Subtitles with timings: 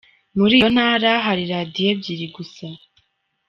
[0.37, 2.65] Muri iyo ntara hari Radiyo ebyiri gusa.